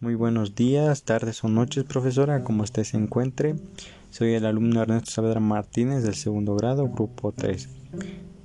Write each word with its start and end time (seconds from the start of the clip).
Muy 0.00 0.14
buenos 0.14 0.54
días, 0.54 1.02
tardes 1.02 1.42
o 1.42 1.48
noches, 1.48 1.82
profesora, 1.82 2.44
como 2.44 2.62
usted 2.62 2.84
se 2.84 2.96
encuentre. 2.96 3.56
Soy 4.10 4.34
el 4.34 4.46
alumno 4.46 4.80
Ernesto 4.80 5.10
Saavedra 5.10 5.40
Martínez 5.40 6.04
del 6.04 6.14
segundo 6.14 6.54
grado, 6.54 6.86
grupo 6.86 7.32
3. 7.32 7.68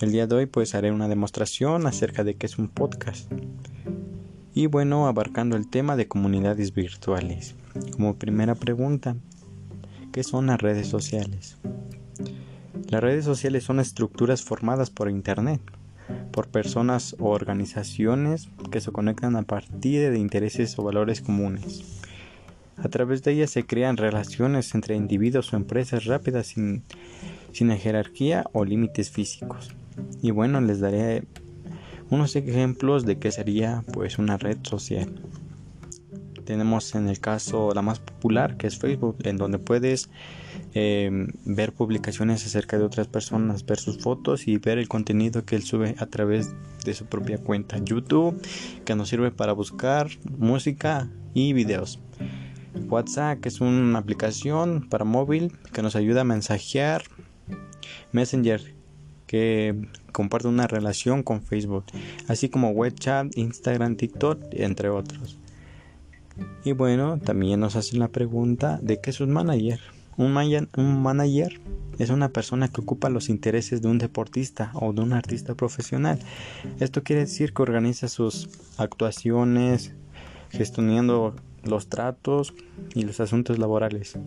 El 0.00 0.10
día 0.10 0.26
de 0.26 0.34
hoy 0.34 0.46
pues 0.46 0.74
haré 0.74 0.90
una 0.90 1.06
demostración 1.06 1.86
acerca 1.86 2.24
de 2.24 2.34
qué 2.34 2.46
es 2.46 2.58
un 2.58 2.66
podcast. 2.66 3.30
Y 4.54 4.66
bueno, 4.66 5.06
abarcando 5.06 5.56
el 5.56 5.70
tema 5.70 5.94
de 5.94 6.08
comunidades 6.08 6.74
virtuales. 6.74 7.54
Como 7.92 8.16
primera 8.16 8.56
pregunta, 8.56 9.14
¿qué 10.10 10.24
son 10.24 10.46
las 10.46 10.60
redes 10.60 10.88
sociales? 10.88 11.58
Las 12.88 13.00
redes 13.00 13.24
sociales 13.24 13.62
son 13.62 13.78
estructuras 13.78 14.42
formadas 14.42 14.90
por 14.90 15.08
Internet, 15.08 15.60
por 16.36 16.48
personas 16.48 17.16
o 17.18 17.30
organizaciones 17.30 18.50
que 18.70 18.82
se 18.82 18.92
conectan 18.92 19.36
a 19.36 19.42
partir 19.44 20.10
de 20.10 20.18
intereses 20.18 20.78
o 20.78 20.82
valores 20.82 21.22
comunes. 21.22 22.02
A 22.76 22.90
través 22.90 23.22
de 23.22 23.32
ellas 23.32 23.48
se 23.48 23.64
crean 23.64 23.96
relaciones 23.96 24.74
entre 24.74 24.96
individuos 24.96 25.50
o 25.50 25.56
empresas 25.56 26.04
rápidas 26.04 26.48
sin, 26.48 26.82
sin 27.52 27.70
jerarquía 27.70 28.44
o 28.52 28.66
límites 28.66 29.10
físicos. 29.10 29.74
Y 30.20 30.30
bueno, 30.30 30.60
les 30.60 30.80
daré 30.80 31.24
unos 32.10 32.36
ejemplos 32.36 33.06
de 33.06 33.18
qué 33.18 33.32
sería 33.32 33.82
pues 33.94 34.18
una 34.18 34.36
red 34.36 34.58
social. 34.62 35.14
Tenemos 36.46 36.94
en 36.94 37.08
el 37.08 37.18
caso 37.18 37.72
la 37.74 37.82
más 37.82 37.98
popular 37.98 38.56
que 38.56 38.68
es 38.68 38.78
Facebook, 38.78 39.16
en 39.24 39.36
donde 39.36 39.58
puedes 39.58 40.08
eh, 40.74 41.26
ver 41.44 41.72
publicaciones 41.72 42.46
acerca 42.46 42.78
de 42.78 42.84
otras 42.84 43.08
personas, 43.08 43.66
ver 43.66 43.78
sus 43.78 43.98
fotos 43.98 44.46
y 44.46 44.56
ver 44.58 44.78
el 44.78 44.88
contenido 44.88 45.44
que 45.44 45.56
él 45.56 45.64
sube 45.64 45.96
a 45.98 46.06
través 46.06 46.54
de 46.84 46.94
su 46.94 47.06
propia 47.06 47.38
cuenta. 47.38 47.78
YouTube, 47.84 48.40
que 48.84 48.94
nos 48.94 49.08
sirve 49.08 49.32
para 49.32 49.52
buscar 49.52 50.08
música 50.38 51.10
y 51.34 51.52
videos. 51.52 51.98
WhatsApp, 52.88 53.40
que 53.40 53.48
es 53.48 53.60
una 53.60 53.98
aplicación 53.98 54.88
para 54.88 55.04
móvil 55.04 55.52
que 55.72 55.82
nos 55.82 55.96
ayuda 55.96 56.20
a 56.20 56.24
mensajear. 56.24 57.02
Messenger, 58.12 58.76
que 59.26 59.74
comparte 60.12 60.46
una 60.46 60.68
relación 60.68 61.22
con 61.22 61.42
Facebook, 61.42 61.86
así 62.28 62.48
como 62.48 62.70
WeChat, 62.70 63.36
Instagram, 63.36 63.96
TikTok, 63.96 64.38
entre 64.52 64.88
otros. 64.88 65.38
Y 66.64 66.72
bueno, 66.72 67.18
también 67.18 67.60
nos 67.60 67.76
hacen 67.76 67.98
la 67.98 68.08
pregunta 68.08 68.78
de 68.82 69.00
qué 69.00 69.10
es 69.10 69.20
un 69.20 69.30
manager. 69.30 69.80
Un, 70.16 70.32
manager 70.32 71.60
es 71.98 72.10
una 72.10 72.30
persona 72.30 72.68
que 72.68 72.80
ocupa 72.80 73.10
los 73.10 73.28
intereses 73.28 73.82
de 73.82 73.88
un 73.88 73.98
deportista 73.98 74.70
o 74.74 74.92
de 74.92 75.02
un 75.02 75.12
artista 75.12 75.54
profesional. 75.54 76.18
Esto 76.80 77.02
quiere 77.02 77.22
decir 77.22 77.52
que 77.52 77.62
organiza 77.62 78.08
sus 78.08 78.48
actuaciones, 78.78 79.92
gestionando 80.50 81.34
los 81.64 81.88
tratos 81.88 82.54
y 82.94 83.02
los 83.02 83.20
asuntos 83.20 83.58
laborales. 83.58 84.18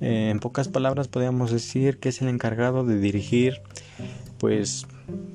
Eh, 0.00 0.30
en 0.30 0.40
pocas 0.40 0.68
palabras 0.68 1.06
podríamos 1.06 1.52
decir 1.52 1.98
que 1.98 2.08
es 2.08 2.22
el 2.22 2.28
encargado 2.28 2.84
de 2.84 2.98
dirigir 2.98 3.60
pues 4.38 4.86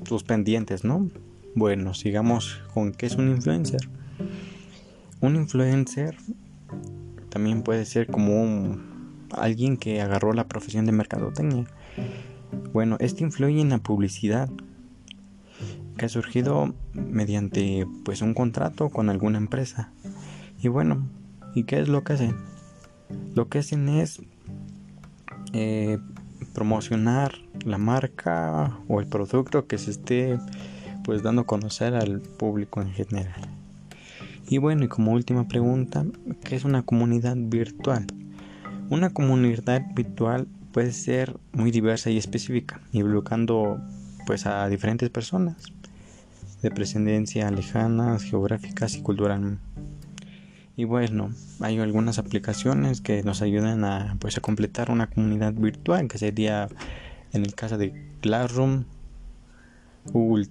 sus 0.06 0.24
pendientes, 0.24 0.84
¿no? 0.84 1.08
Bueno, 1.54 1.94
sigamos 1.94 2.60
con 2.74 2.92
qué 2.92 3.06
es 3.06 3.14
un 3.14 3.30
influencer. 3.30 3.80
Un 5.20 5.36
influencer 5.36 6.16
también 7.28 7.62
puede 7.62 7.84
ser 7.84 8.06
como 8.06 8.78
alguien 9.32 9.76
que 9.76 10.00
agarró 10.00 10.32
la 10.32 10.48
profesión 10.48 10.86
de 10.86 10.92
mercadotecnia. 10.92 11.66
Bueno, 12.72 12.96
este 13.00 13.24
influye 13.24 13.60
en 13.60 13.70
la 13.70 13.78
publicidad 13.78 14.48
que 15.96 16.06
ha 16.06 16.08
surgido 16.08 16.74
mediante 16.92 17.86
pues 18.04 18.22
un 18.22 18.32
contrato 18.32 18.88
con 18.88 19.10
alguna 19.10 19.38
empresa. 19.38 19.92
Y 20.62 20.68
bueno, 20.68 21.06
¿y 21.54 21.64
qué 21.64 21.80
es 21.80 21.88
lo 21.88 22.04
que 22.04 22.14
hacen? 22.14 22.36
Lo 23.34 23.48
que 23.48 23.58
hacen 23.58 23.88
es 23.88 24.22
eh, 25.52 25.98
promocionar 26.54 27.32
la 27.64 27.78
marca 27.78 28.78
o 28.88 29.00
el 29.00 29.06
producto 29.06 29.66
que 29.66 29.78
se 29.78 29.90
esté 29.90 30.38
pues 31.04 31.22
dando 31.22 31.42
a 31.42 31.46
conocer 31.46 31.94
al 31.94 32.20
público 32.20 32.80
en 32.80 32.90
general. 32.92 33.58
Y 34.50 34.56
bueno, 34.58 34.84
y 34.84 34.88
como 34.88 35.12
última 35.12 35.46
pregunta, 35.46 36.06
¿qué 36.42 36.56
es 36.56 36.64
una 36.64 36.82
comunidad 36.82 37.36
virtual? 37.36 38.06
Una 38.88 39.10
comunidad 39.10 39.82
virtual 39.94 40.48
puede 40.72 40.92
ser 40.92 41.36
muy 41.52 41.70
diversa 41.70 42.08
y 42.08 42.16
específica, 42.16 42.80
involucrando 42.92 43.78
pues 44.26 44.46
a 44.46 44.66
diferentes 44.68 45.10
personas 45.10 45.56
de 46.62 46.70
presidencia 46.70 47.50
lejanas, 47.50 48.22
geográficas 48.22 48.96
y 48.96 49.02
cultural. 49.02 49.58
Y 50.76 50.84
bueno, 50.84 51.30
hay 51.60 51.78
algunas 51.78 52.18
aplicaciones 52.18 53.02
que 53.02 53.22
nos 53.22 53.42
ayudan 53.42 53.84
a 53.84 54.16
pues 54.18 54.38
a 54.38 54.40
completar 54.40 54.90
una 54.90 55.08
comunidad 55.08 55.52
virtual, 55.52 56.08
que 56.08 56.16
sería 56.16 56.68
en 57.32 57.44
el 57.44 57.54
caso 57.54 57.76
de 57.76 57.92
Classroom, 58.22 58.84
Google 60.06 60.46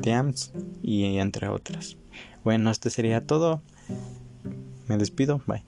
Teams 0.00 0.52
y 0.82 1.18
entre 1.18 1.48
otras. 1.48 1.96
Bueno, 2.44 2.70
este 2.70 2.90
sería 2.90 3.26
todo. 3.26 3.62
Me 4.88 4.96
despido. 4.96 5.40
Bye. 5.46 5.64